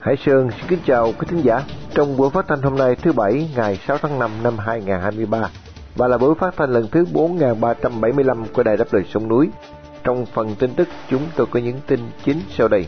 [0.00, 1.62] Hải Sơn xin kính chào quý thính giả
[1.94, 5.48] trong buổi phát thanh hôm nay thứ Bảy ngày 6 tháng 5 năm 2023
[5.96, 9.48] và là buổi phát thanh lần thứ 4375 của Đài Đáp Lời Sông Núi.
[10.04, 12.86] Trong phần tin tức chúng tôi có những tin chính sau đây.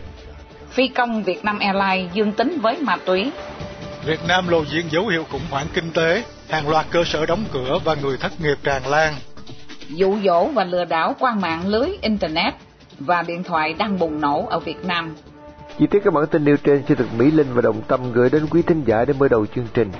[0.71, 3.33] Phi công Việt Nam Airlines dương tính với ma túy.
[4.07, 7.45] Việt Nam lộ diện dấu hiệu khủng hoảng kinh tế, hàng loạt cơ sở đóng
[7.53, 9.15] cửa và người thất nghiệp tràn lan.
[9.89, 12.55] Dụ dỗ và lừa đảo qua mạng lưới Internet
[13.01, 15.15] và điện thoại đang bùng nổ ở Việt Nam.
[15.79, 18.31] Chi tiết các bản tin nêu trên sẽ được Mỹ Linh và Đồng Tâm gửi
[18.31, 19.91] đến quý thính giả để mở đầu chương trình.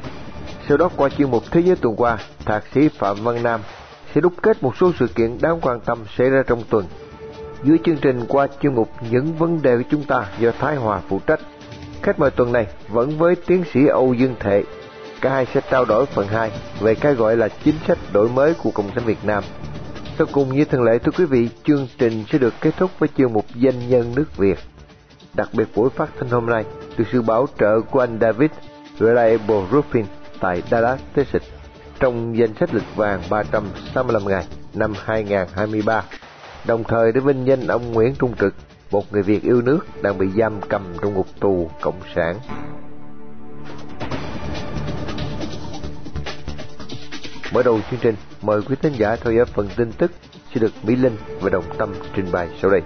[0.69, 3.61] Sau đó qua chuyên mục Thế giới tuần qua, Thạc sĩ Phạm Văn Nam
[4.15, 6.84] sẽ đúc kết một số sự kiện đáng quan tâm xảy ra trong tuần.
[7.65, 11.01] Dưới chương trình qua chuyên mục Những vấn đề của chúng ta do Thái Hòa
[11.09, 11.41] phụ trách.
[12.03, 14.62] Khách mời tuần này vẫn với tiến sĩ Âu Dương Thệ.
[15.20, 18.55] Cả hai sẽ trao đổi phần 2 về cái gọi là chính sách đổi mới
[18.55, 19.45] của Cộng sản Việt Nam.
[20.21, 23.09] Sau cùng như thường lệ thưa quý vị, chương trình sẽ được kết thúc với
[23.17, 24.59] chương mục Danh nhân nước Việt.
[25.35, 26.65] Đặc biệt buổi phát thanh hôm nay
[26.97, 28.51] được sự bảo trợ của anh David
[28.98, 30.05] Reliable Roofing
[30.41, 31.43] tại Dallas, Texas
[32.01, 36.05] trong danh sách lịch vàng 365 ngày năm 2023,
[36.67, 38.55] đồng thời để vinh danh ông Nguyễn Trung Trực,
[38.91, 42.37] một người Việt yêu nước đang bị giam cầm trong ngục tù Cộng sản.
[47.55, 50.12] Mở đầu chương trình, mời quý thính giả theo dõi phần tin tức
[50.55, 52.81] sẽ được Mỹ Linh và Đồng Tâm trình bày sau đây.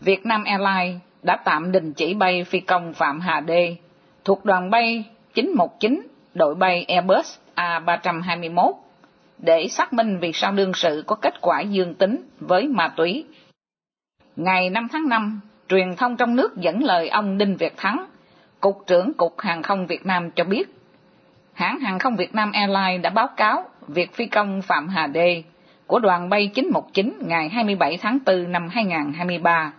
[0.00, 3.76] Việt Nam Airlines đã tạm đình chỉ bay phi công Phạm Hà Đê
[4.24, 5.04] thuộc đoàn bay
[5.34, 8.72] 919 đội bay Airbus A321
[9.38, 13.24] để xác minh vì sao đương sự có kết quả dương tính với ma túy.
[14.36, 18.06] Ngày 5 tháng 5, truyền thông trong nước dẫn lời ông Đinh Việt Thắng,
[18.60, 20.74] Cục trưởng Cục Hàng không Việt Nam cho biết,
[21.52, 25.42] hãng hàng không Việt Nam Airlines đã báo cáo việc phi công Phạm Hà Đê
[25.86, 29.72] của đoàn bay 919 ngày 27 tháng 4 năm 2023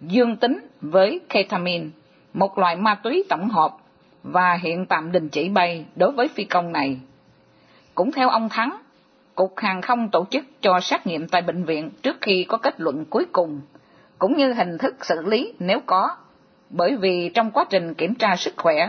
[0.00, 1.86] dương tính với ketamine,
[2.34, 3.76] một loại ma túy tổng hợp,
[4.22, 7.00] và hiện tạm đình chỉ bay đối với phi công này.
[7.94, 8.76] Cũng theo ông Thắng,
[9.34, 12.80] Cục Hàng không tổ chức cho xét nghiệm tại bệnh viện trước khi có kết
[12.80, 13.60] luận cuối cùng,
[14.24, 16.16] cũng như hình thức xử lý nếu có,
[16.70, 18.88] bởi vì trong quá trình kiểm tra sức khỏe,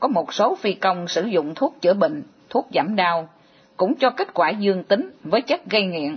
[0.00, 3.28] có một số phi công sử dụng thuốc chữa bệnh, thuốc giảm đau,
[3.76, 6.16] cũng cho kết quả dương tính với chất gây nghiện.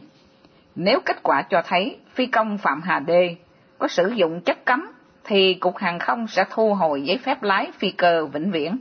[0.75, 3.36] Nếu kết quả cho thấy phi công Phạm Hà Đê
[3.78, 4.92] có sử dụng chất cấm
[5.24, 8.78] thì Cục Hàng không sẽ thu hồi giấy phép lái phi cơ vĩnh viễn.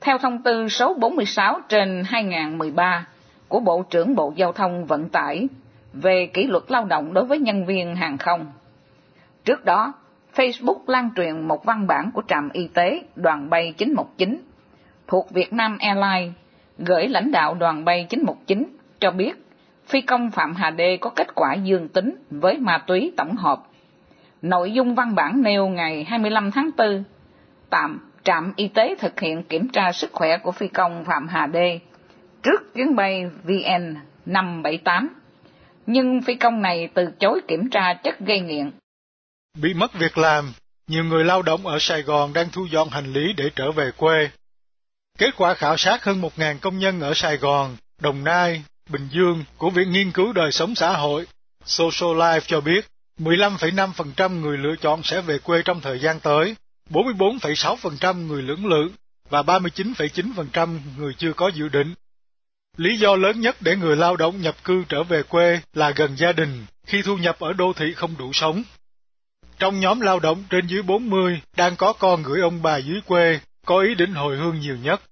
[0.00, 3.06] Theo thông tư số 46 trên 2013
[3.48, 5.48] của Bộ trưởng Bộ Giao thông Vận tải
[5.92, 8.46] về kỷ luật lao động đối với nhân viên hàng không.
[9.44, 9.92] Trước đó,
[10.34, 14.42] Facebook lan truyền một văn bản của trạm y tế đoàn bay 919
[15.06, 16.32] thuộc Việt Nam Airlines
[16.78, 19.32] gửi lãnh đạo đoàn bay 919 cho biết
[19.86, 23.62] phi công Phạm Hà Đê có kết quả dương tính với ma túy tổng hợp.
[24.42, 27.04] Nội dung văn bản nêu ngày 25 tháng 4,
[27.70, 31.46] tạm trạm y tế thực hiện kiểm tra sức khỏe của phi công Phạm Hà
[31.46, 31.80] Đê
[32.42, 33.94] trước chuyến bay VN
[34.26, 35.08] 578,
[35.86, 38.70] nhưng phi công này từ chối kiểm tra chất gây nghiện.
[39.60, 40.52] Bị mất việc làm,
[40.88, 43.90] nhiều người lao động ở Sài Gòn đang thu dọn hành lý để trở về
[43.96, 44.30] quê.
[45.18, 49.44] Kết quả khảo sát hơn 1.000 công nhân ở Sài Gòn, Đồng Nai, Bình Dương
[49.56, 51.26] của Viện Nghiên cứu Đời sống xã hội
[51.64, 52.86] Social Life cho biết,
[53.18, 56.54] 15,5% người lựa chọn sẽ về quê trong thời gian tới,
[56.90, 58.90] 44,6% người lưỡng lự
[59.28, 61.94] và 39,9% người chưa có dự định.
[62.76, 66.16] Lý do lớn nhất để người lao động nhập cư trở về quê là gần
[66.16, 68.62] gia đình khi thu nhập ở đô thị không đủ sống.
[69.58, 73.40] Trong nhóm lao động trên dưới 40 đang có con gửi ông bà dưới quê,
[73.66, 75.02] có ý định hồi hương nhiều nhất.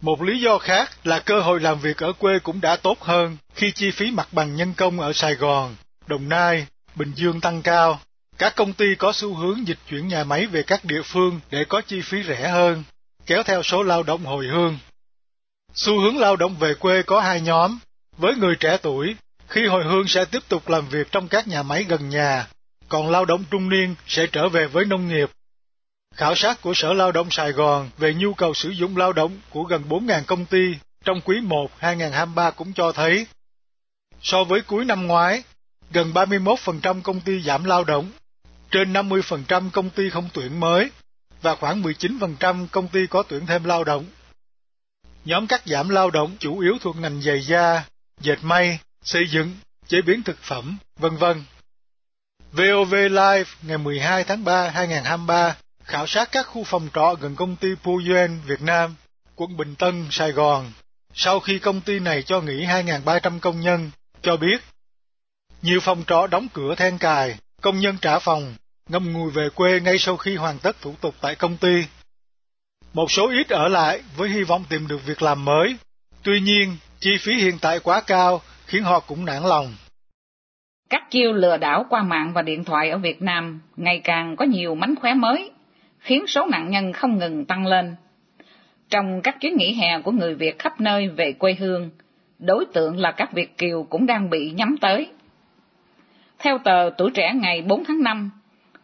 [0.00, 3.36] Một lý do khác là cơ hội làm việc ở quê cũng đã tốt hơn
[3.54, 5.76] khi chi phí mặt bằng nhân công ở Sài Gòn,
[6.06, 8.00] Đồng Nai Bình Dương tăng cao,
[8.38, 11.64] các công ty có xu hướng dịch chuyển nhà máy về các địa phương để
[11.68, 12.84] có chi phí rẻ hơn,
[13.26, 14.78] kéo theo số lao động hồi hương.
[15.74, 17.78] Xu hướng lao động về quê có hai nhóm,
[18.16, 19.16] với người trẻ tuổi,
[19.48, 22.46] khi hồi hương sẽ tiếp tục làm việc trong các nhà máy gần nhà,
[22.88, 25.30] còn lao động trung niên sẽ trở về với nông nghiệp.
[26.14, 29.40] khảo sát của Sở Lao động Sài Gòn về nhu cầu sử dụng lao động
[29.50, 30.74] của gần 4.000 công ty
[31.04, 33.26] trong quý 1 2023 cũng cho thấy,
[34.22, 35.42] so với cuối năm ngoái,
[35.92, 38.10] gần 31% công ty giảm lao động,
[38.70, 40.90] trên 50% công ty không tuyển mới
[41.42, 44.04] và khoảng 19% công ty có tuyển thêm lao động.
[45.24, 47.84] Nhóm cắt giảm lao động chủ yếu thuộc ngành giày da,
[48.20, 49.56] dệt may, xây dựng,
[49.88, 51.44] chế biến thực phẩm, vân vân.
[52.56, 57.56] VOV Live ngày 12 tháng 3 2023 khảo sát các khu phòng trọ gần công
[57.56, 58.94] ty Puyen Việt Nam,
[59.34, 60.72] quận Bình Tân, Sài Gòn,
[61.14, 63.90] sau khi công ty này cho nghỉ 2.300 công nhân,
[64.22, 64.64] cho biết
[65.62, 68.54] nhiều phòng trọ đóng cửa then cài, công nhân trả phòng,
[68.88, 71.84] ngâm ngùi về quê ngay sau khi hoàn tất thủ tục tại công ty.
[72.92, 75.76] Một số ít ở lại với hy vọng tìm được việc làm mới,
[76.22, 79.74] tuy nhiên chi phí hiện tại quá cao khiến họ cũng nản lòng.
[80.88, 84.44] Các chiêu lừa đảo qua mạng và điện thoại ở Việt Nam ngày càng có
[84.44, 85.50] nhiều mánh khóe mới,
[85.98, 87.94] khiến số nạn nhân không ngừng tăng lên.
[88.90, 91.90] Trong các chuyến nghỉ hè của người Việt khắp nơi về quê hương,
[92.38, 95.10] đối tượng là các Việt Kiều cũng đang bị nhắm tới.
[96.38, 98.30] Theo tờ Tuổi Trẻ ngày 4 tháng 5,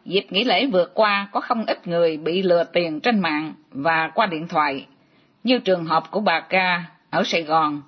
[0.05, 4.11] dịp nghỉ lễ vừa qua có không ít người bị lừa tiền trên mạng và
[4.15, 4.87] qua điện thoại,
[5.45, 7.83] như trường hợp của bà Ca ở Sài Gòn,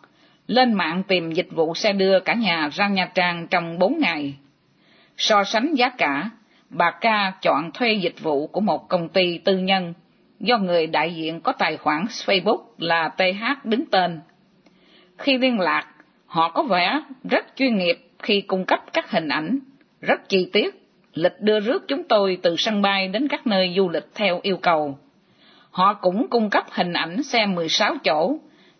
[0.46, 4.34] lên mạng tìm dịch vụ xe đưa cả nhà ra Nha Trang trong 4 ngày.
[5.16, 6.30] So sánh giá cả,
[6.70, 9.94] bà Ca chọn thuê dịch vụ của một công ty tư nhân
[10.40, 14.20] do người đại diện có tài khoản Facebook là TH đứng tên.
[15.18, 15.86] Khi liên lạc,
[16.26, 17.00] họ có vẻ
[17.30, 19.58] rất chuyên nghiệp khi cung cấp các hình ảnh,
[20.00, 23.88] rất chi tiết, lịch đưa rước chúng tôi từ sân bay đến các nơi du
[23.88, 24.98] lịch theo yêu cầu.
[25.70, 28.38] Họ cũng cung cấp hình ảnh xe 16 chỗ,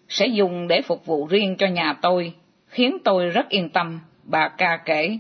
[0.09, 2.33] sẽ dùng để phục vụ riêng cho nhà tôi,
[2.69, 5.19] khiến tôi rất yên tâm, bà ca kể.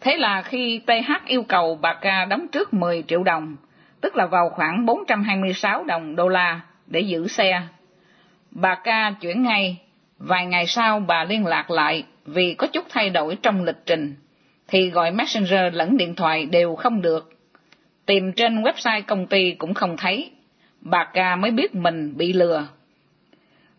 [0.00, 3.56] Thế là khi TH yêu cầu bà ca đóng trước 10 triệu đồng,
[4.00, 7.62] tức là vào khoảng 426 đồng đô la để giữ xe.
[8.50, 9.76] Bà ca chuyển ngay,
[10.18, 14.14] vài ngày sau bà liên lạc lại vì có chút thay đổi trong lịch trình,
[14.68, 17.30] thì gọi Messenger lẫn điện thoại đều không được.
[18.06, 20.30] Tìm trên website công ty cũng không thấy,
[20.80, 22.66] bà ca mới biết mình bị lừa.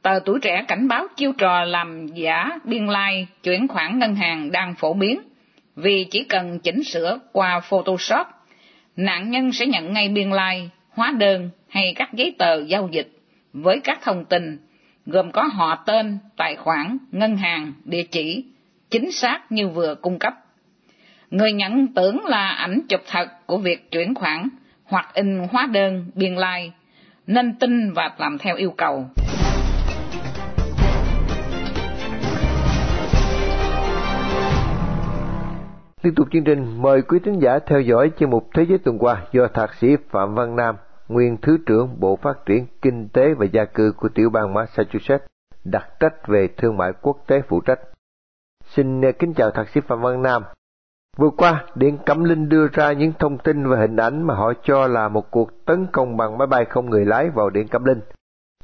[0.02, 4.16] Tờ tuổi trẻ cảnh báo chiêu trò làm giả biên lai like, chuyển khoản ngân
[4.16, 5.20] hàng đang phổ biến,
[5.76, 8.28] vì chỉ cần chỉnh sửa qua Photoshop
[8.96, 12.90] nạn nhân sẽ nhận ngay biên lai, like, hóa đơn hay các giấy tờ giao
[12.92, 13.12] dịch
[13.54, 14.58] với các thông tin
[15.06, 18.46] gồm có họ tên, tài khoản, ngân hàng, địa chỉ,
[18.90, 20.34] chính xác như vừa cung cấp.
[21.30, 24.50] Người nhận tưởng là ảnh chụp thật của việc chuyển khoản
[24.84, 26.76] hoặc in hóa đơn, biên lai, like,
[27.28, 29.06] nên tin và làm theo yêu cầu.
[36.02, 39.00] Liên tục chương trình, mời quý thính giả theo dõi chuyên mục Thế giới tuần
[39.00, 40.76] qua do Thạc sĩ Phạm Văn Nam,
[41.08, 45.26] nguyên Thứ trưởng Bộ Phát triển Kinh tế và Gia cư của tiểu bang Massachusetts,
[45.64, 47.80] đặc trách về thương mại quốc tế phụ trách.
[48.66, 50.44] Xin à, kính chào Thạc sĩ Phạm Văn Nam.
[51.18, 54.54] Vừa qua, Điện Cẩm Linh đưa ra những thông tin và hình ảnh mà họ
[54.64, 57.84] cho là một cuộc tấn công bằng máy bay không người lái vào Điện Cẩm
[57.84, 58.02] Linh.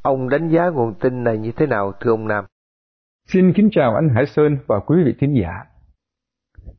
[0.02, 2.46] Ông đánh giá nguồn tin này như thế nào, thưa ông Nam?
[3.28, 5.75] Xin kính chào anh Hải Sơn và quý vị thính giả.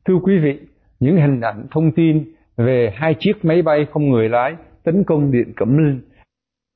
[0.05, 0.59] Thưa quý vị,
[0.99, 5.31] những hình ảnh thông tin về hai chiếc máy bay không người lái tấn công
[5.31, 6.01] Điện Cẩm Linh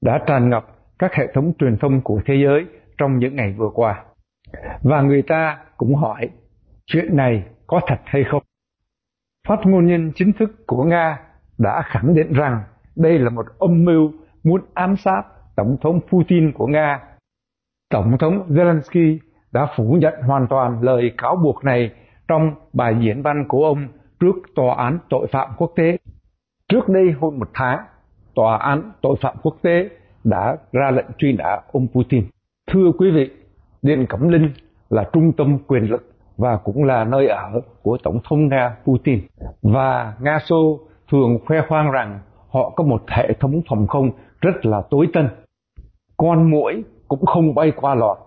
[0.02, 0.66] đã tràn ngập
[1.00, 2.66] các hệ thống truyền thông của thế giới
[2.98, 4.04] trong những ngày vừa qua.
[4.84, 6.30] Và người ta cũng hỏi,
[6.86, 8.44] chuyện này có thật hay không?
[9.48, 11.20] Phát ngôn nhân chính thức của Nga
[11.58, 12.64] đã khẳng định rằng
[12.96, 14.12] đây là một âm mưu
[14.44, 15.24] muốn ám sát
[15.56, 17.00] Tổng thống Putin của Nga.
[17.90, 19.18] Tổng thống Zelensky
[19.52, 21.92] đã phủ nhận hoàn toàn lời cáo buộc này
[22.32, 23.88] trong bài diễn văn của ông
[24.20, 25.98] trước Tòa án Tội phạm Quốc tế.
[26.70, 27.80] Trước đây hơn một tháng,
[28.36, 29.90] Tòa án Tội phạm Quốc tế
[30.24, 32.26] đã ra lệnh truy nã ông Putin.
[32.72, 33.30] Thưa quý vị,
[33.82, 34.50] Điện Cẩm Linh
[34.90, 39.22] là trung tâm quyền lực và cũng là nơi ở của Tổng thống Nga Putin.
[39.62, 40.80] Và Nga Xô
[41.12, 42.20] thường khoe khoang rằng
[42.50, 44.12] họ có một hệ thống phòng không
[44.42, 45.30] rất là tối tân.
[46.18, 48.18] Con mũi cũng không bay qua lọt.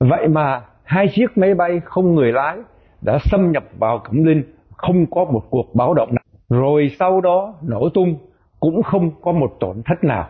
[0.00, 2.58] Vậy mà hai chiếc máy bay không người lái
[3.04, 4.42] đã xâm nhập vào Cẩm Linh
[4.76, 6.24] không có một cuộc báo động nào.
[6.48, 8.16] Rồi sau đó nổ tung
[8.60, 10.28] cũng không có một tổn thất nào.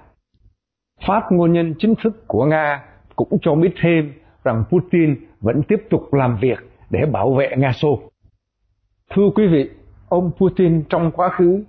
[1.06, 2.84] Phát ngôn nhân chính thức của Nga
[3.16, 4.12] cũng cho biết thêm
[4.44, 6.58] rằng Putin vẫn tiếp tục làm việc
[6.90, 7.98] để bảo vệ Nga Xô.
[9.14, 9.70] Thưa quý vị,
[10.08, 11.64] ông Putin trong quá khứ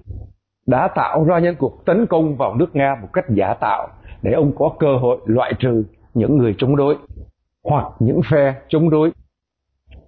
[0.67, 3.88] đã tạo ra những cuộc tấn công vào nước Nga một cách giả tạo
[4.21, 5.83] để ông có cơ hội loại trừ
[6.13, 6.97] những người chống đối
[7.63, 9.12] hoặc những phe chống đối.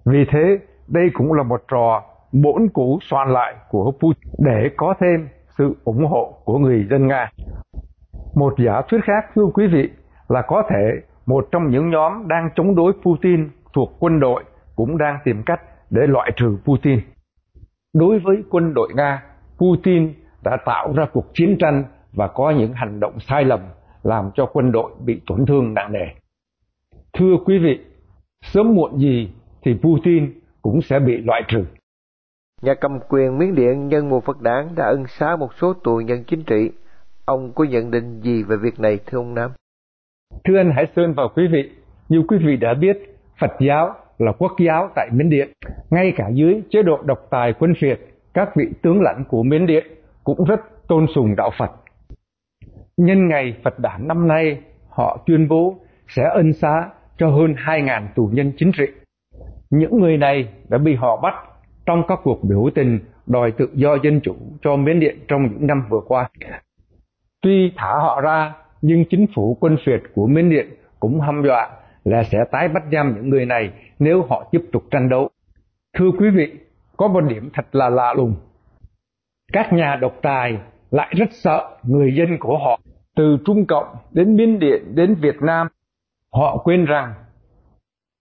[0.04, 0.58] Vì thế,
[0.88, 2.02] đây cũng là một trò
[2.32, 5.28] bổn cũ soạn lại của Putin để có thêm
[5.58, 7.30] sự ủng hộ của người dân Nga.
[8.34, 9.90] Một giả thuyết khác thưa quý vị
[10.28, 14.44] là có thể một trong những nhóm đang chống đối Putin thuộc quân đội
[14.76, 17.00] cũng đang tìm cách để loại trừ Putin.
[17.94, 19.22] Đối với quân đội Nga,
[19.58, 20.12] Putin
[20.44, 23.60] đã tạo ra cuộc chiến tranh và có những hành động sai lầm
[24.02, 26.06] làm cho quân đội bị tổn thương nặng nề.
[27.12, 27.78] Thưa quý vị,
[28.42, 30.32] sớm muộn gì thì Putin
[30.70, 31.64] cũng sẽ bị loại trừ.
[32.62, 35.96] Nhà cầm quyền Miến Điện nhân mùa Phật đảng đã ân xá một số tù
[35.96, 36.70] nhân chính trị.
[37.24, 39.50] Ông có nhận định gì về việc này thưa ông Nam?
[40.44, 41.70] Thưa anh Hải Sơn và quý vị,
[42.08, 42.96] như quý vị đã biết,
[43.40, 45.52] Phật giáo là quốc giáo tại Miến Điện.
[45.90, 48.00] Ngay cả dưới chế độ độc tài quân phiệt,
[48.34, 49.86] các vị tướng lãnh của Miến Điện
[50.24, 51.70] cũng rất tôn sùng đạo Phật.
[52.96, 58.06] Nhân ngày Phật đản năm nay, họ tuyên bố sẽ ân xá cho hơn 2.000
[58.14, 58.84] tù nhân chính trị.
[59.70, 61.34] Những người này đã bị họ bắt
[61.86, 65.66] trong các cuộc biểu tình đòi tự do dân chủ cho Miến Điện trong những
[65.66, 66.30] năm vừa qua.
[67.42, 70.66] Tuy thả họ ra, nhưng chính phủ quân phiệt của Miến Điện
[71.00, 71.70] cũng hăm dọa
[72.04, 75.30] là sẽ tái bắt giam những người này nếu họ tiếp tục tranh đấu.
[75.98, 76.52] Thưa quý vị,
[76.96, 78.34] có một điểm thật là lạ lùng.
[79.52, 80.58] Các nhà độc tài
[80.90, 82.80] lại rất sợ người dân của họ,
[83.16, 85.68] từ Trung Cộng đến Miến Điện đến Việt Nam.
[86.32, 87.14] Họ quên rằng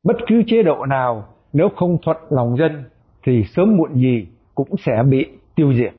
[0.03, 2.83] bất cứ chế độ nào nếu không thuận lòng dân
[3.23, 5.25] thì sớm muộn gì cũng sẽ bị
[5.55, 5.93] tiêu diệt.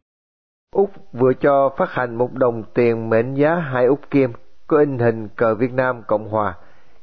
[0.74, 4.32] Úc vừa cho phát hành một đồng tiền mệnh giá hai Úc Kim
[4.66, 6.54] có in hình cờ Việt Nam Cộng Hòa,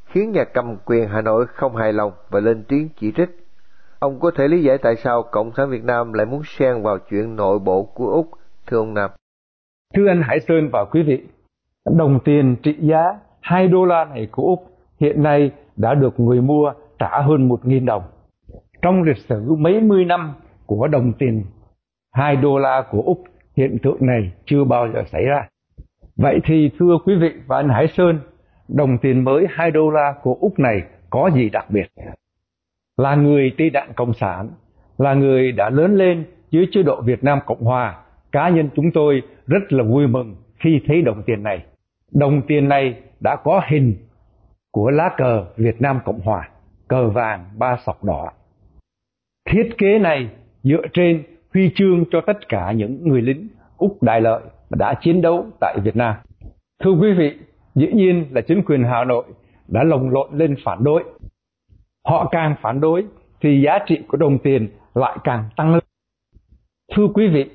[0.05, 3.29] khiến nhà cầm quyền Hà Nội không hài lòng và lên tiếng chỉ trích.
[3.99, 6.97] Ông có thể lý giải tại sao Cộng sản Việt Nam lại muốn xen vào
[7.09, 8.29] chuyện nội bộ của Úc,
[8.67, 9.09] thưa ông Nam?
[9.93, 11.23] Thưa anh Hải Sơn và quý vị,
[11.97, 14.59] đồng tiền trị giá 2 đô la này của Úc
[14.99, 18.03] hiện nay đã được người mua trả hơn 1.000 đồng.
[18.85, 20.33] Trong lịch sử mấy mươi năm
[20.65, 21.43] của đồng tiền
[22.13, 23.23] 2 đô la của Úc,
[23.57, 25.47] hiện tượng này chưa bao giờ xảy ra.
[26.15, 28.19] Vậy thì thưa quý vị và anh Hải Sơn,
[28.67, 31.87] đồng tiền mới 2 đô la của Úc này có gì đặc biệt?
[32.97, 34.49] Là người Tây Đạn Cộng sản,
[34.97, 38.91] là người đã lớn lên dưới chế độ Việt Nam Cộng Hòa, cá nhân chúng
[38.93, 41.65] tôi rất là vui mừng khi thấy đồng tiền này.
[42.11, 43.95] Đồng tiền này đã có hình
[44.71, 46.49] của lá cờ Việt Nam Cộng Hòa,
[46.87, 48.31] cờ vàng ba sọc đỏ.
[49.49, 50.29] Thiết kế này
[50.63, 51.23] dựa trên
[51.53, 53.47] huy chương cho tất cả những người lính
[53.77, 56.15] Úc Đại Lợi đã chiến đấu tại Việt Nam.
[56.83, 57.37] Thưa quý vị,
[57.75, 59.25] dĩ nhiên là chính quyền Hà Nội
[59.67, 61.03] đã lồng lộn lên phản đối.
[62.07, 63.05] Họ càng phản đối
[63.41, 65.83] thì giá trị của đồng tiền lại càng tăng lên.
[66.95, 67.49] Thưa quý vị,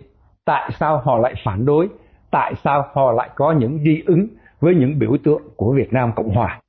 [0.44, 1.88] tại sao họ lại phản đối?
[2.30, 4.26] Tại sao họ lại có những di ứng
[4.61, 6.61] với những biểu tượng của Việt Nam Cộng Hòa?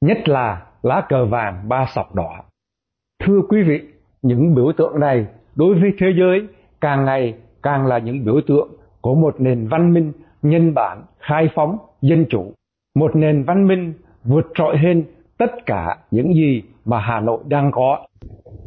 [0.00, 2.44] Nhất là lá cờ vàng ba sọc đỏ.
[3.24, 3.80] Thưa quý vị,
[4.24, 6.46] những biểu tượng này đối với thế giới
[6.80, 8.68] càng ngày càng là những biểu tượng
[9.00, 10.12] của một nền văn minh
[10.42, 12.52] nhân bản, khai phóng, dân chủ.
[12.94, 13.92] Một nền văn minh
[14.24, 15.04] vượt trội hơn
[15.38, 18.06] tất cả những gì mà Hà Nội đang có.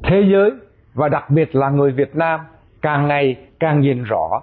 [0.04, 0.52] Thế giới
[0.94, 2.40] và đặc biệt là người Việt Nam
[2.82, 4.42] càng ngày càng nhìn rõ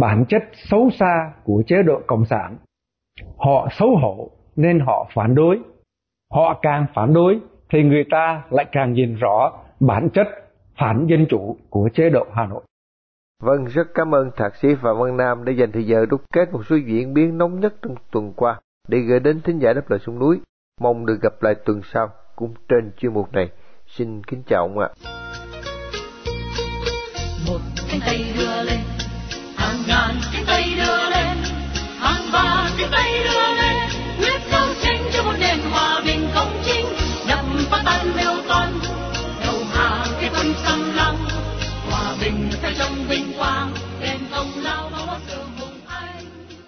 [0.00, 2.56] bản chất xấu xa của chế độ Cộng sản.
[3.36, 5.58] Họ xấu hổ nên họ phản đối.
[6.32, 10.28] Họ càng phản đối thì người ta lại càng nhìn rõ bản chất
[10.78, 12.62] phản dân chủ của chế độ Hà Nội.
[13.42, 16.52] Vâng, rất cảm ơn Thạc sĩ Phạm Văn Nam đã dành thời giờ đúc kết
[16.52, 19.90] một số diễn biến nóng nhất trong tuần qua để gửi đến thính giả đáp
[19.90, 20.40] lời sông núi.
[20.80, 23.50] Mong được gặp lại tuần sau cũng trên chuyên mục này.
[23.86, 24.88] Xin kính chào ông ạ.
[27.48, 27.58] Một
[27.90, 28.80] cánh tay đưa lên,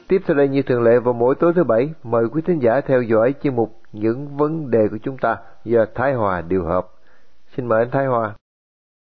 [0.09, 2.81] Tiếp theo đây như thường lệ vào mỗi tối thứ bảy, mời quý thính giả
[2.87, 6.87] theo dõi chuyên mục Những vấn đề của chúng ta do Thái Hòa điều hợp.
[7.57, 8.35] Xin mời anh Thái Hòa.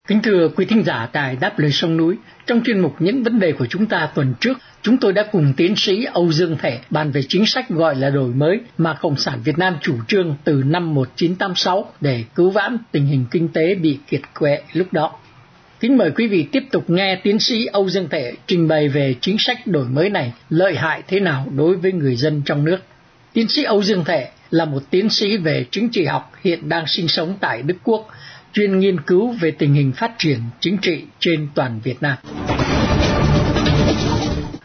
[0.08, 3.39] Kính thưa quý thính giả tại Đáp Lời Sông Núi, trong chuyên mục Những vấn
[3.39, 6.79] đề của chúng ta tuần trước, chúng tôi đã cùng tiến sĩ Âu Dương Thể
[6.89, 10.36] bàn về chính sách gọi là đổi mới mà Cộng sản Việt Nam chủ trương
[10.44, 15.20] từ năm 1986 để cứu vãn tình hình kinh tế bị kiệt quệ lúc đó.
[15.79, 19.15] Kính mời quý vị tiếp tục nghe tiến sĩ Âu Dương Thể trình bày về
[19.21, 22.77] chính sách đổi mới này lợi hại thế nào đối với người dân trong nước.
[23.33, 26.88] Tiến sĩ Âu Dương Thể là một tiến sĩ về chính trị học hiện đang
[26.88, 28.07] sinh sống tại Đức Quốc,
[28.53, 32.17] chuyên nghiên cứu về tình hình phát triển chính trị trên toàn Việt Nam.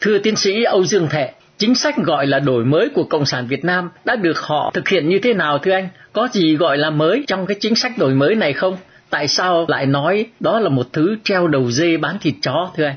[0.01, 3.47] Thưa tiến sĩ Âu Dương Thể, chính sách gọi là đổi mới của Cộng sản
[3.47, 5.89] Việt Nam đã được họ thực hiện như thế nào thưa anh?
[6.13, 8.77] Có gì gọi là mới trong cái chính sách đổi mới này không?
[9.15, 12.85] Tại sao lại nói đó là một thứ treo đầu dê bán thịt chó thưa
[12.85, 12.97] anh?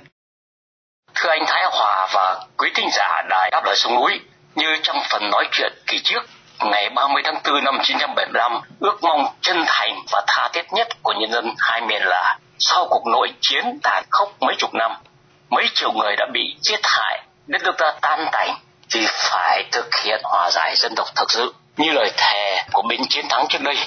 [1.15, 4.19] Thưa anh Thái Hòa và Quý thính giả đài đáp lời sông núi,
[4.55, 9.25] như trong phần nói chuyện kỳ trước, ngày 30 tháng 4 năm 1975, ước mong
[9.41, 13.33] chân thành và tha thiết nhất của nhân dân hai miền là sau cuộc nội
[13.41, 14.91] chiến tàn khốc mấy chục năm,
[15.49, 18.55] mấy triệu người đã bị giết hại, đất nước ta tan tành,
[18.89, 23.01] thì phải thực hiện hòa giải dân tộc thực sự như lời thề của binh
[23.09, 23.77] chiến thắng trước đây.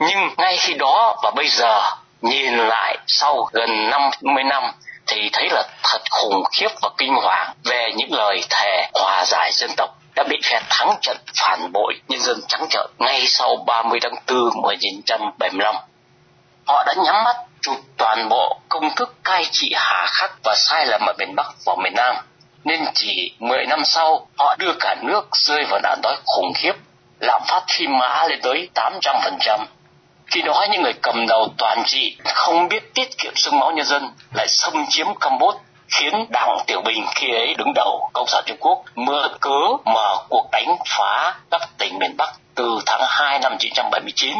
[0.00, 1.80] Nhưng ngay khi đó và bây giờ
[2.22, 4.62] nhìn lại sau gần 50 năm
[5.06, 9.50] thì thấy là thật khủng khiếp và kinh hoàng về những lời thề hòa giải
[9.52, 13.56] dân tộc đã bị phe thắng trận phản bội nhân dân trắng trợn ngay sau
[13.66, 15.74] 30 tháng 4 1975.
[16.66, 20.86] Họ đã nhắm mắt chụp toàn bộ công thức cai trị hà khắc và sai
[20.86, 22.16] lầm ở miền Bắc và miền Nam.
[22.64, 26.72] Nên chỉ 10 năm sau, họ đưa cả nước rơi vào nạn đói khủng khiếp,
[27.20, 29.66] lạm phát phi mã lên tới 800%.
[30.30, 33.86] Khi đó những người cầm đầu toàn trị không biết tiết kiệm sương máu nhân
[33.86, 35.58] dân lại xâm chiếm Campuchia
[35.90, 40.16] khiến đảng Tiểu Bình khi ấy đứng đầu Cộng sản Trung Quốc mơ cớ mở
[40.28, 44.36] cuộc đánh phá các tỉnh miền Bắc từ tháng 2 năm 1979.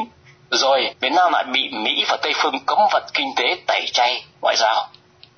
[0.50, 4.24] Rồi miền Nam lại bị Mỹ và Tây Phương cấm vận kinh tế tẩy chay
[4.42, 4.88] ngoại giao.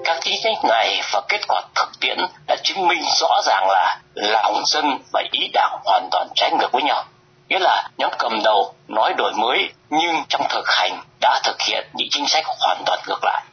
[0.04, 3.99] Các chính sách này và kết quả thực tiễn đã chứng minh rõ ràng là
[4.14, 7.04] lòng dân và ý đảng hoàn toàn trái ngược với nhau
[7.49, 11.88] nghĩa là nhóm cầm đầu nói đổi mới nhưng trong thực hành đã thực hiện
[11.94, 13.44] những chính sách hoàn toàn ngược lại.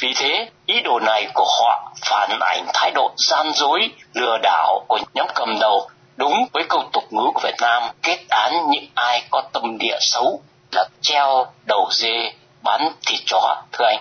[0.00, 4.84] Vì thế, ý đồ này của họ phản ảnh thái độ gian dối, lừa đảo
[4.88, 8.84] của nhóm cầm đầu đúng với câu tục ngữ của Việt Nam kết án những
[8.94, 14.00] ai có tâm địa xấu là treo đầu dê bán thịt chó, thưa anh.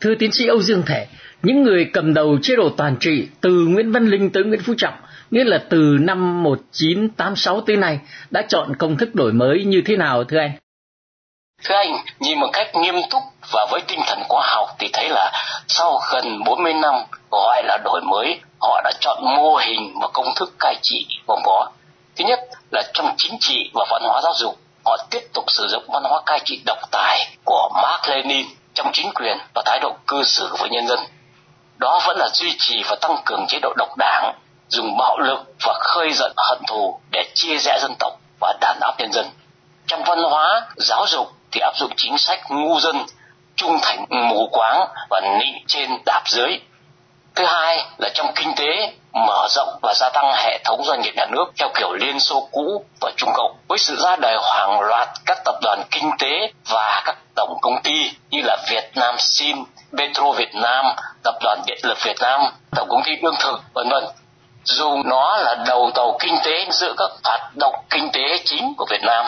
[0.00, 1.06] Thưa tiến sĩ Âu Dương Thể,
[1.42, 4.74] những người cầm đầu chế độ toàn trị từ Nguyễn Văn Linh tới Nguyễn Phú
[4.78, 4.94] Trọng
[5.30, 7.98] nghĩa là từ năm 1986 tới nay
[8.30, 10.52] đã chọn công thức đổi mới như thế nào thưa anh?
[11.64, 15.08] Thưa anh, nhìn một cách nghiêm túc và với tinh thần khoa học thì thấy
[15.08, 15.32] là
[15.68, 16.94] sau gần 40 năm
[17.30, 21.38] gọi là đổi mới, họ đã chọn mô hình và công thức cai trị gồm
[21.44, 21.70] có.
[22.16, 22.40] Thứ nhất
[22.70, 26.02] là trong chính trị và văn hóa giáo dục, họ tiếp tục sử dụng văn
[26.02, 30.22] hóa cai trị độc tài của Mark Lenin trong chính quyền và thái độ cư
[30.22, 30.98] xử với nhân dân.
[31.78, 34.34] Đó vẫn là duy trì và tăng cường chế độ độc đảng
[34.74, 38.80] dùng bạo lực và khơi giận hận thù để chia rẽ dân tộc và đàn
[38.80, 39.26] áp nhân dân.
[39.86, 42.96] Trong văn hóa, giáo dục thì áp dụng chính sách ngu dân,
[43.56, 46.58] trung thành mù quáng và nịnh trên đạp dưới.
[47.34, 51.12] Thứ hai là trong kinh tế, mở rộng và gia tăng hệ thống doanh nghiệp
[51.16, 54.80] nhà nước theo kiểu Liên Xô cũ và Trung Cộng với sự ra đời hàng
[54.80, 59.14] loạt các tập đoàn kinh tế và các tổng công ty như là Việt Nam
[59.18, 59.64] Sim,
[59.98, 60.84] Petro Việt Nam,
[61.22, 62.40] Tập đoàn Điện lực Việt Nam,
[62.76, 64.04] Tổng công ty Lương thực, vân vân
[64.64, 68.86] dù nó là đầu tàu kinh tế giữa các hoạt động kinh tế chính của
[68.90, 69.26] Việt Nam,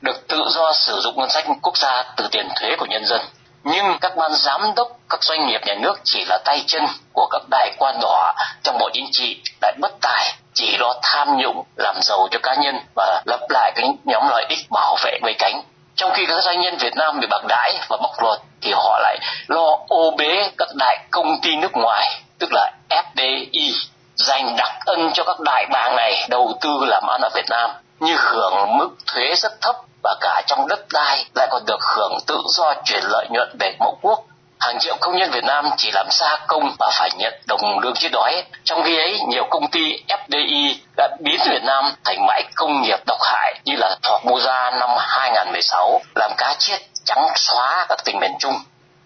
[0.00, 3.20] được tự do sử dụng ngân sách quốc gia từ tiền thuế của nhân dân.
[3.64, 7.26] Nhưng các ban giám đốc, các doanh nghiệp nhà nước chỉ là tay chân của
[7.30, 11.64] các đại quan đỏ trong bộ chính trị đại bất tài, chỉ lo tham nhũng,
[11.76, 15.34] làm giàu cho cá nhân và lập lại cái nhóm lợi ích bảo vệ vây
[15.38, 15.62] cánh
[15.98, 18.98] trong khi các doanh nhân Việt Nam bị bạc đãi và bóc lột, thì họ
[19.02, 23.72] lại lo ô bế các đại công ty nước ngoài, tức là FDI
[24.18, 27.70] dành đặc ân cho các đại bàng này đầu tư làm ăn ở Việt Nam
[28.00, 32.18] như hưởng mức thuế rất thấp và cả trong đất đai lại còn được hưởng
[32.26, 34.24] tự do chuyển lợi nhuận về mẫu quốc
[34.60, 37.94] hàng triệu công nhân Việt Nam chỉ làm xa công và phải nhận đồng lương
[37.94, 38.44] chết đói.
[38.64, 42.98] Trong khi ấy, nhiều công ty FDI đã biến Việt Nam thành bãi công nghiệp
[43.06, 48.32] độc hại như là Formosa năm 2016, làm cá chết trắng xóa các tỉnh miền
[48.38, 48.54] Trung.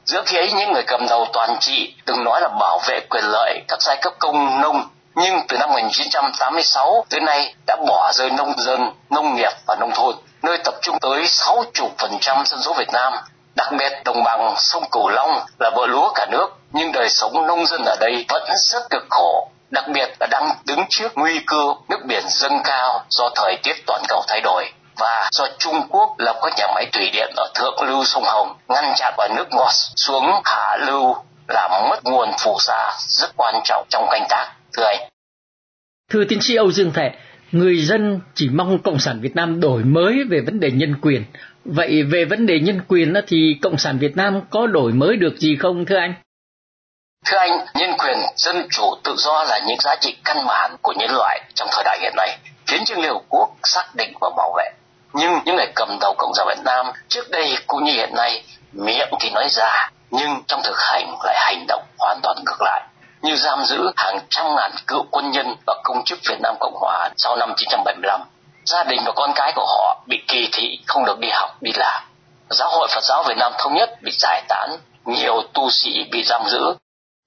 [0.04, 3.24] Giữa khi ấy, những người cầm đầu toàn trị từng nói là bảo vệ quyền
[3.24, 8.30] lợi các giai cấp công nông nhưng từ năm 1986 tới nay đã bỏ rơi
[8.30, 12.92] nông dân, nông nghiệp và nông thôn, nơi tập trung tới 60% dân số Việt
[12.92, 13.12] Nam.
[13.56, 17.46] Đặc biệt đồng bằng sông Cửu Long là vợ lúa cả nước, nhưng đời sống
[17.46, 19.48] nông dân ở đây vẫn rất cực khổ.
[19.70, 23.76] Đặc biệt là đang đứng trước nguy cơ nước biển dâng cao do thời tiết
[23.86, 27.50] toàn cầu thay đổi và do Trung Quốc lập các nhà máy thủy điện ở
[27.54, 31.16] thượng lưu sông Hồng ngăn chặn vào nước ngọt xuống hạ lưu
[31.48, 35.08] làm mất nguồn phù sa rất quan trọng trong canh tác thưa anh.
[36.10, 37.10] Thưa tiến sĩ Âu Dương Thệ
[37.52, 41.24] người dân chỉ mong cộng sản Việt Nam đổi mới về vấn đề nhân quyền.
[41.64, 45.36] Vậy về vấn đề nhân quyền thì cộng sản Việt Nam có đổi mới được
[45.38, 46.14] gì không thưa anh?
[47.26, 50.92] Thưa anh, nhân quyền, dân chủ, tự do là những giá trị căn bản của
[50.98, 54.30] nhân loại trong thời đại hiện nay, khiến cho Liên Hợp Quốc xác định và
[54.36, 54.70] bảo vệ.
[55.14, 58.44] Nhưng những người cầm đầu Cộng sản Việt Nam trước đây cũng như hiện nay,
[58.72, 62.82] miệng thì nói ra, nhưng trong thực hành lại hành động hoàn toàn ngược lại
[63.22, 66.76] như giam giữ hàng trăm ngàn cựu quân nhân và công chức Việt Nam Cộng
[66.80, 68.20] Hòa sau năm 1975.
[68.64, 71.72] Gia đình và con cái của họ bị kỳ thị không được đi học, đi
[71.76, 72.02] làm.
[72.50, 76.24] Giáo hội Phật giáo Việt Nam Thống nhất bị giải tán, nhiều tu sĩ bị
[76.24, 76.74] giam giữ.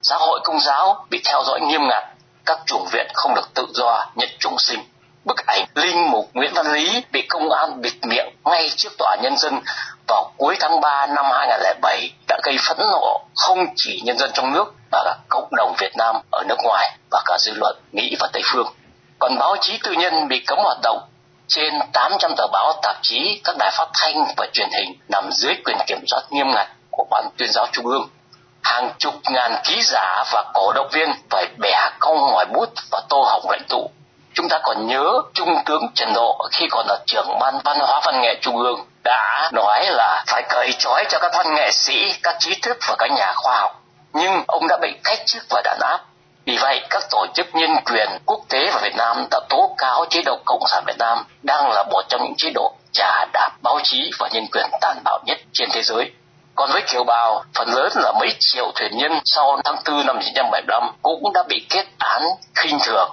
[0.01, 2.03] Giáo hội Công giáo bị theo dõi nghiêm ngặt.
[2.45, 4.79] các chủng viện không được tự do nhận trùng sinh.
[5.25, 9.15] Bức ảnh Linh Mục Nguyễn Văn Lý bị công an bịt miệng ngay trước tòa
[9.21, 9.59] nhân dân
[10.07, 14.53] vào cuối tháng 3 năm 2007 đã gây phẫn nộ không chỉ nhân dân trong
[14.53, 18.15] nước mà cả cộng đồng Việt Nam ở nước ngoài và cả dư luận Mỹ
[18.19, 18.67] và Tây Phương.
[19.19, 20.99] Còn báo chí tư nhân bị cấm hoạt động
[21.47, 25.53] trên 800 tờ báo, tạp chí, các đài phát thanh và truyền hình nằm dưới
[25.65, 28.09] quyền kiểm soát nghiêm ngặt của Ban tuyên giáo Trung ương.
[28.63, 33.01] Hàng chục ngàn ký giả và cổ động viên phải bẻ cong ngoài bút và
[33.09, 33.89] tô hồng lãnh tụ.
[34.35, 38.01] Chúng ta còn nhớ Trung tướng Trần Độ khi còn là trưởng ban văn hóa
[38.05, 42.13] văn nghệ Trung ương đã nói là phải cởi trói cho các văn nghệ sĩ,
[42.23, 43.81] các trí thức và các nhà khoa học.
[44.13, 45.99] Nhưng ông đã bị cách chức và đàn áp
[46.45, 50.05] vì vậy, các tổ chức nhân quyền quốc tế và Việt Nam đã tố cáo
[50.09, 53.49] chế độ Cộng sản Việt Nam đang là một trong những chế độ trả đạp
[53.63, 56.11] báo chí và nhân quyền tàn bạo nhất trên thế giới.
[56.55, 60.15] Còn với kiều bào, phần lớn là mấy triệu thuyền nhân sau tháng 4 năm
[60.15, 62.21] 1975 cũng đã bị kết án
[62.55, 63.09] khinh thường.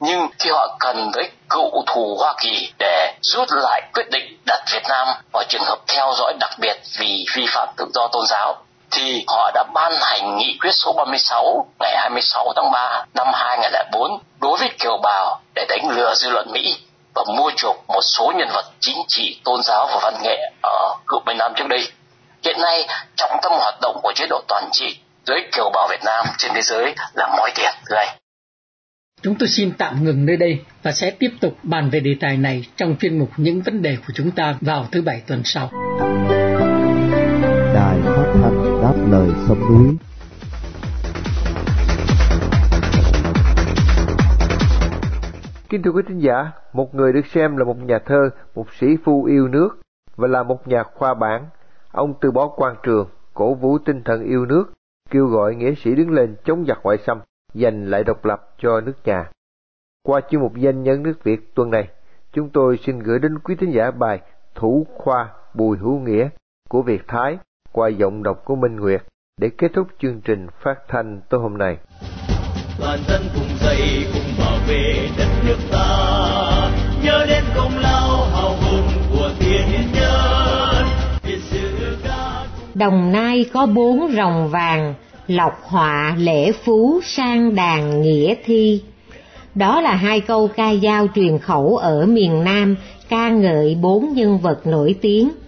[0.00, 4.64] Nhưng khi họ cần tới cựu thù Hoa Kỳ để rút lại quyết định đặt
[4.72, 8.24] Việt Nam vào trường hợp theo dõi đặc biệt vì vi phạm tự do tôn
[8.26, 8.56] giáo,
[8.90, 14.18] thì họ đã ban hành nghị quyết số 36 ngày 26 tháng 3 năm 2004
[14.40, 16.78] đối với kiều bào để đánh lừa dư luận Mỹ
[17.14, 20.94] và mua chuộc một số nhân vật chính trị, tôn giáo và văn nghệ ở
[21.06, 21.88] cựu Miền Nam trước đây.
[22.44, 26.04] Hiện nay, trọng tâm hoạt động của chế độ toàn trị dưới kiều bào Việt
[26.04, 27.74] Nam trên thế giới là moi tiền.
[27.90, 28.25] Thưa.
[29.26, 32.36] Chúng tôi xin tạm ngừng nơi đây và sẽ tiếp tục bàn về đề tài
[32.36, 35.70] này trong chuyên mục những vấn đề của chúng ta vào thứ bảy tuần sau.
[37.74, 39.96] Đài phát thanh đáp lời sông núi
[45.68, 48.86] Kính thưa quý thính giả, một người được xem là một nhà thơ, một sĩ
[49.04, 49.68] phu yêu nước
[50.16, 51.46] và là một nhà khoa bản.
[51.92, 54.72] Ông từ bỏ quan trường, cổ vũ tinh thần yêu nước,
[55.10, 57.18] kêu gọi nghĩa sĩ đứng lên chống giặc ngoại xâm,
[57.54, 59.30] giành lại độc lập cho nước nhà.
[60.02, 61.88] Qua chuyên mục danh nhân nước Việt tuần này,
[62.32, 64.20] chúng tôi xin gửi đến quý thính giả bài
[64.54, 66.28] Thủ khoa Bùi Hữu Nghĩa
[66.68, 67.38] của Việt Thái
[67.72, 69.02] qua giọng đọc của Minh Nguyệt
[69.40, 71.76] để kết thúc chương trình phát thanh tối hôm nay.
[72.80, 76.70] Toàn dân cùng dậy cùng bảo vệ đất nước ta,
[77.04, 80.26] nhớ đến công lao hào hùng của tiền nhân.
[82.74, 84.94] Đồng Nai có bốn rồng vàng,
[85.26, 88.82] lộc họa lễ phú sang đàn nghĩa thi.
[89.54, 92.76] Đó là hai câu ca dao truyền khẩu ở miền Nam
[93.08, 95.30] ca ngợi bốn nhân vật nổi tiếng–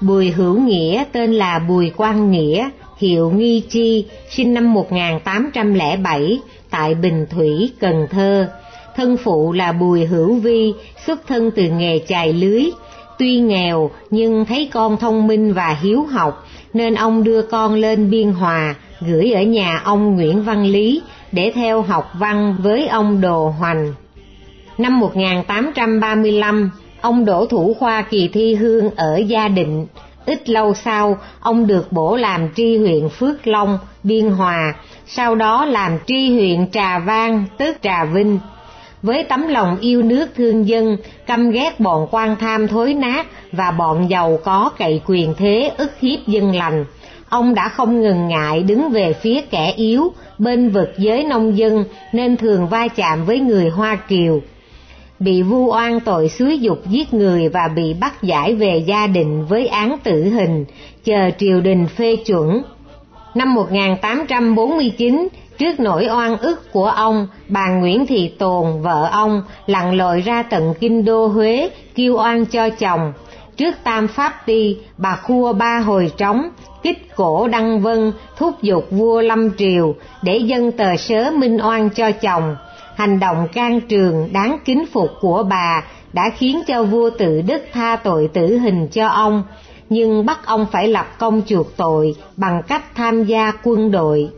[0.00, 6.38] Bùi Hữu Nghĩa tên là Bùi Quang Nghĩa, hiệu Nghi Chi, sinh năm 1807
[6.70, 8.48] tại Bình Thủy, Cần Thơ.
[8.96, 10.72] Thân phụ là Bùi Hữu Vi,
[11.06, 12.64] xuất thân từ nghề chài lưới.
[13.18, 18.10] Tuy nghèo nhưng thấy con thông minh và hiếu học, nên ông đưa con lên
[18.10, 23.20] Biên Hòa, gửi ở nhà ông Nguyễn Văn Lý để theo học văn với ông
[23.20, 23.94] Đồ Hoành.
[24.78, 29.86] Năm 1835, Ông đổ thủ khoa kỳ thi hương ở Gia Định.
[30.26, 34.74] Ít lâu sau, ông được bổ làm tri huyện Phước Long, Biên Hòa,
[35.06, 38.38] sau đó làm tri huyện Trà Vang, tức Trà Vinh.
[39.02, 43.70] Với tấm lòng yêu nước thương dân, căm ghét bọn quan tham thối nát và
[43.70, 46.84] bọn giàu có cậy quyền thế ức hiếp dân lành,
[47.28, 51.84] ông đã không ngần ngại đứng về phía kẻ yếu, bên vực giới nông dân
[52.12, 54.40] nên thường va chạm với người Hoa Kiều
[55.20, 59.44] bị vu oan tội xúi dục giết người và bị bắt giải về gia đình
[59.44, 60.64] với án tử hình,
[61.04, 62.62] chờ triều đình phê chuẩn.
[63.34, 69.96] Năm 1849, trước nỗi oan ức của ông, bà Nguyễn Thị Tồn, vợ ông, lặn
[69.96, 73.12] lội ra tận kinh đô Huế, kêu oan cho chồng.
[73.58, 76.50] Trước tam pháp ti, bà khua ba hồi trống,
[76.82, 81.90] kích cổ đăng vân, thúc giục vua lâm triều để dân tờ sớ minh oan
[81.90, 82.56] cho chồng
[82.98, 87.62] hành động can trường đáng kính phục của bà đã khiến cho vua tự đức
[87.72, 89.42] tha tội tử hình cho ông,
[89.90, 94.28] nhưng bắt ông phải lập công chuộc tội bằng cách tham gia quân đội.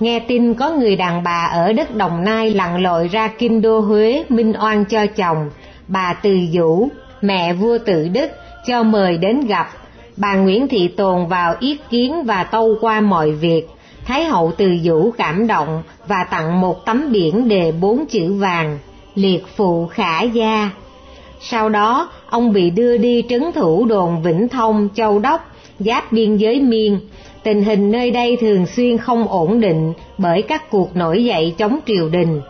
[0.00, 3.80] Nghe tin có người đàn bà ở đất Đồng Nai lặn lội ra kinh đô
[3.80, 5.50] Huế minh oan cho chồng,
[5.88, 6.88] bà Từ Vũ,
[7.20, 8.30] mẹ vua tự đức,
[8.66, 9.68] cho mời đến gặp.
[10.16, 13.66] Bà Nguyễn Thị Tồn vào ý kiến và tâu qua mọi việc,
[14.04, 18.78] Thái hậu từ vũ cảm động và tặng một tấm biển đề bốn chữ vàng,
[19.14, 20.70] liệt phụ khả gia.
[21.40, 26.36] Sau đó, ông bị đưa đi trấn thủ đồn Vĩnh Thông, Châu Đốc, giáp biên
[26.36, 27.00] giới miên.
[27.42, 31.78] Tình hình nơi đây thường xuyên không ổn định bởi các cuộc nổi dậy chống
[31.86, 32.40] triều đình.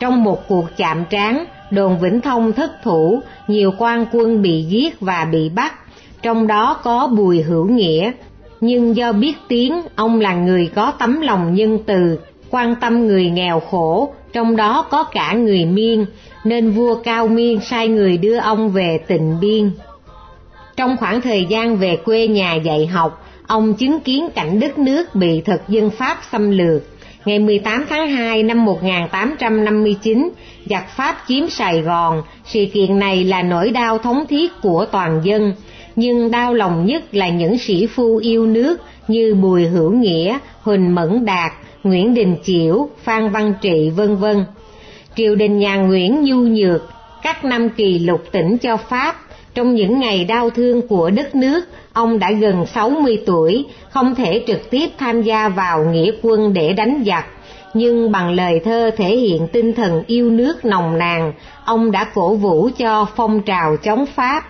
[0.00, 5.00] Trong một cuộc chạm trán, đồn Vĩnh Thông thất thủ, nhiều quan quân bị giết
[5.00, 5.74] và bị bắt,
[6.22, 8.12] trong đó có Bùi Hữu Nghĩa,
[8.60, 12.18] nhưng do biết tiếng ông là người có tấm lòng nhân từ
[12.50, 16.06] quan tâm người nghèo khổ, trong đó có cả người miên,
[16.44, 19.70] nên vua Cao Miên sai người đưa ông về tịnh biên.
[20.76, 25.14] Trong khoảng thời gian về quê nhà dạy học, ông chứng kiến cảnh đất nước
[25.14, 26.82] bị thực dân Pháp xâm lược.
[27.30, 30.30] Ngày 18 tháng 2 năm 1859,
[30.70, 35.20] giặc Pháp chiếm Sài Gòn, sự kiện này là nỗi đau thống thiết của toàn
[35.24, 35.52] dân,
[35.96, 38.76] nhưng đau lòng nhất là những sĩ phu yêu nước
[39.08, 44.44] như Bùi Hữu Nghĩa, Huỳnh Mẫn Đạt, Nguyễn Đình Chiểu, Phan Văn Trị vân vân.
[45.16, 49.16] Triều đình nhà Nguyễn nhu nhược, các năm kỳ lục tỉnh cho Pháp,
[49.54, 51.60] trong những ngày đau thương của đất nước,
[51.92, 56.72] ông đã gần 60 tuổi, không thể trực tiếp tham gia vào nghĩa quân để
[56.72, 57.26] đánh giặc,
[57.74, 61.32] nhưng bằng lời thơ thể hiện tinh thần yêu nước nồng nàn,
[61.64, 64.44] ông đã cổ vũ cho phong trào chống Pháp.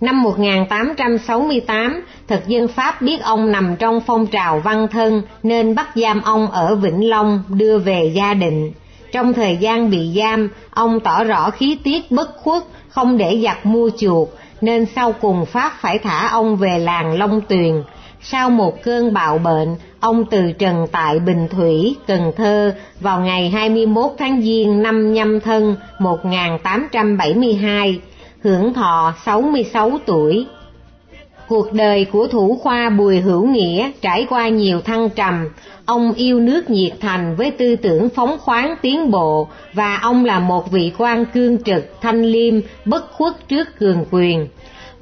[0.00, 5.88] Năm 1868, thực dân Pháp biết ông nằm trong phong trào văn thân nên bắt
[5.94, 8.72] giam ông ở Vĩnh Long đưa về gia định.
[9.12, 12.62] Trong thời gian bị giam, ông tỏ rõ khí tiết bất khuất,
[12.96, 14.28] không để giặc mua chuộc,
[14.60, 17.82] nên sau cùng Pháp phải thả ông về làng Long Tuyền.
[18.22, 23.50] Sau một cơn bạo bệnh, ông từ trần tại Bình Thủy, Cần Thơ vào ngày
[23.50, 28.00] 21 tháng Giêng năm nhâm thân 1872,
[28.42, 30.46] hưởng thọ 66 tuổi.
[31.48, 35.48] Cuộc đời của thủ khoa Bùi Hữu Nghĩa trải qua nhiều thăng trầm,
[35.84, 40.38] ông yêu nước nhiệt thành với tư tưởng phóng khoáng tiến bộ và ông là
[40.38, 42.54] một vị quan cương trực, thanh liêm,
[42.84, 44.48] bất khuất trước cường quyền.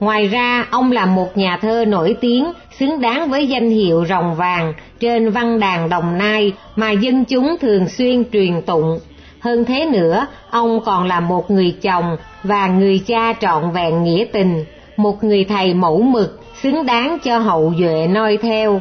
[0.00, 4.34] Ngoài ra, ông là một nhà thơ nổi tiếng, xứng đáng với danh hiệu rồng
[4.34, 8.98] vàng trên văn đàn Đồng Nai mà dân chúng thường xuyên truyền tụng.
[9.40, 14.24] Hơn thế nữa, ông còn là một người chồng và người cha trọn vẹn nghĩa
[14.32, 14.64] tình,
[14.96, 18.80] một người thầy mẫu mực, xứng đáng cho hậu duệ noi theo.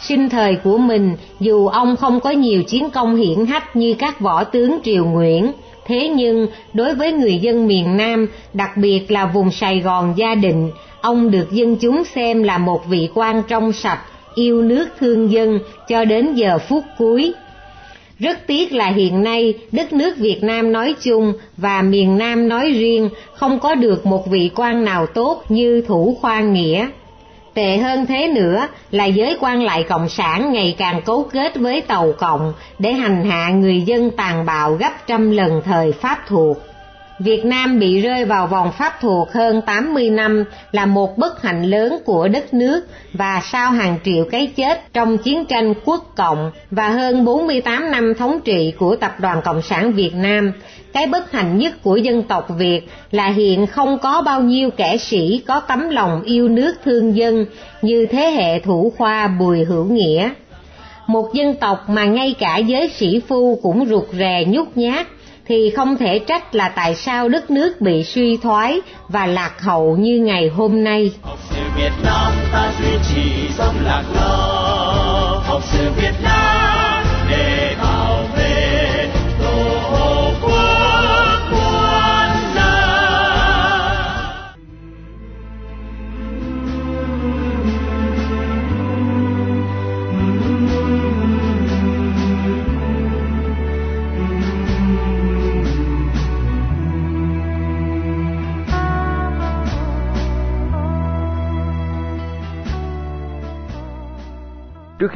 [0.00, 4.20] Sinh thời của mình, dù ông không có nhiều chiến công hiển hách như các
[4.20, 5.52] võ tướng triều Nguyễn,
[5.86, 10.34] thế nhưng đối với người dân miền Nam, đặc biệt là vùng Sài Gòn gia
[10.34, 14.00] định, ông được dân chúng xem là một vị quan trong sạch,
[14.34, 17.32] yêu nước thương dân cho đến giờ phút cuối.
[18.18, 22.70] Rất tiếc là hiện nay đất nước Việt Nam nói chung và miền Nam nói
[22.70, 26.88] riêng không có được một vị quan nào tốt như Thủ Khoa Nghĩa.
[27.54, 31.80] Tệ hơn thế nữa là giới quan lại cộng sản ngày càng cấu kết với
[31.80, 36.56] tàu cộng để hành hạ người dân tàn bạo gấp trăm lần thời Pháp thuộc.
[37.18, 41.62] Việt Nam bị rơi vào vòng pháp thuộc hơn 80 năm là một bất hạnh
[41.62, 46.50] lớn của đất nước và sau hàng triệu cái chết trong chiến tranh quốc cộng
[46.70, 50.52] và hơn 48 năm thống trị của Tập đoàn Cộng sản Việt Nam,
[50.92, 54.96] cái bất hạnh nhất của dân tộc Việt là hiện không có bao nhiêu kẻ
[54.96, 57.46] sĩ có tấm lòng yêu nước thương dân
[57.82, 60.30] như thế hệ thủ khoa Bùi Hữu Nghĩa.
[61.06, 65.06] Một dân tộc mà ngay cả giới sĩ phu cũng rụt rè nhút nhát
[65.48, 69.96] thì không thể trách là tại sao đất nước bị suy thoái và lạc hậu
[69.96, 71.10] như ngày hôm nay.
[71.22, 76.75] Học sự Việt Nam ta duy trì dòng lạc lờ, học sự Việt Nam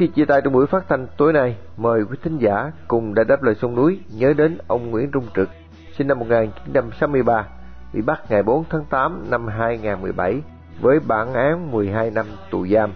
[0.01, 3.23] khi chia tay trong buổi phát thanh tối nay, mời quý thính giả cùng đã
[3.23, 5.49] đáp lời sông núi nhớ đến ông Nguyễn Trung Trực,
[5.97, 7.45] sinh năm 1963,
[7.93, 10.41] bị bắt ngày 4 tháng 8 năm 2017
[10.81, 12.93] với bản án 12 năm tù giam.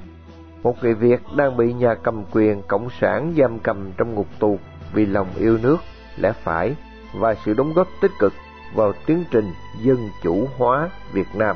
[0.64, 4.60] Một người Việt đang bị nhà cầm quyền cộng sản giam cầm trong ngục tù
[4.94, 5.78] vì lòng yêu nước,
[6.18, 6.76] lẽ phải
[7.14, 8.34] và sự đóng góp tích cực
[8.76, 9.46] vào tiến trình
[9.84, 11.56] dân chủ hóa Việt Nam.